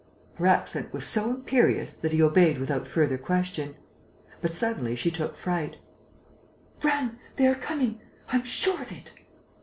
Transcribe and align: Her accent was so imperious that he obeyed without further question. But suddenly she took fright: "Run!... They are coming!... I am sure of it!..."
Her 0.33 0.47
accent 0.47 0.91
was 0.93 1.05
so 1.05 1.29
imperious 1.29 1.93
that 1.93 2.11
he 2.11 2.23
obeyed 2.23 2.57
without 2.57 2.87
further 2.87 3.19
question. 3.19 3.75
But 4.41 4.55
suddenly 4.55 4.95
she 4.95 5.11
took 5.11 5.35
fright: 5.35 5.75
"Run!... 6.83 7.19
They 7.35 7.45
are 7.45 7.53
coming!... 7.53 7.99
I 8.29 8.37
am 8.37 8.43
sure 8.43 8.81
of 8.81 8.91
it!..." 8.91 9.13